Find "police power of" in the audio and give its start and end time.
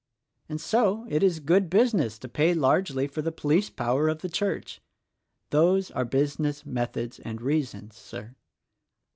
3.31-4.23